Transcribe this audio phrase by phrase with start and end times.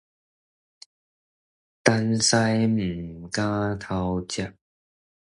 [1.83, 2.35] 擔屎
[2.67, 4.55] 毋敢偷食